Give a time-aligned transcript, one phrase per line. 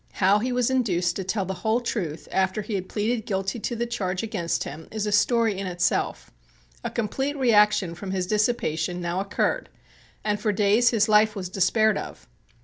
[0.13, 3.75] How he was induced to tell the whole truth after he had pleaded guilty to
[3.75, 6.31] the charge against him is a story in itself.
[6.83, 9.69] A complete reaction from his dissipation now occurred
[10.23, 12.27] and for days his life was despaired of.